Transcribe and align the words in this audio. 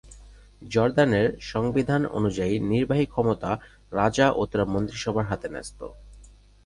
জর্দানের 0.61 1.27
সংবিধান 1.43 2.01
অনুযায়ী 2.17 2.55
নির্বাহী 2.71 3.05
ক্ষমতা 3.05 3.51
রাজা 3.91 4.27
ও 4.31 4.41
তার 4.45 4.61
মন্ত্রিসভার 4.65 5.25
হাতে 5.25 5.47
ন্যস্ত। 5.49 5.79